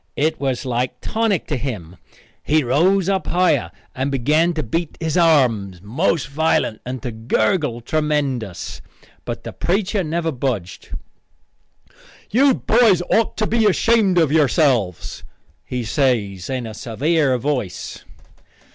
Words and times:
It 0.15 0.39
was 0.39 0.65
like 0.65 0.99
tonic 0.99 1.45
to 1.45 1.55
him. 1.57 1.95
He 2.41 2.63
rose 2.63 3.07
up 3.07 3.27
higher 3.27 3.69
and 3.93 4.09
began 4.09 4.51
to 4.55 4.63
beat 4.63 4.97
his 4.99 5.15
arms 5.15 5.79
most 5.83 6.27
violent 6.27 6.81
and 6.87 7.03
to 7.03 7.11
gurgle 7.11 7.81
tremendous. 7.81 8.81
But 9.25 9.43
the 9.43 9.53
preacher 9.53 10.03
never 10.03 10.31
budged. 10.31 10.89
"You 12.31 12.55
boys 12.55 13.03
otter 13.11 13.45
be 13.45 13.67
ashamed 13.67 14.17
of 14.17 14.31
yourselves," 14.31 15.23
he 15.65 15.83
says 15.83 16.49
in 16.49 16.65
a 16.65 16.73
severe 16.73 17.37
voice. 17.37 18.03